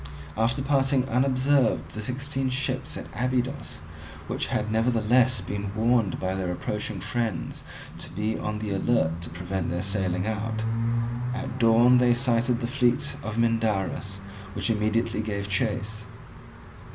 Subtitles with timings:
[0.35, 3.77] After passing unobserved the sixteen ships at Abydos,
[4.25, 7.63] which had nevertheless been warned by their approaching friends
[7.99, 10.63] to be on the alert to prevent their sailing out,
[11.35, 14.21] at dawn they sighted the fleet of Mindarus,
[14.55, 16.03] which immediately gave chase.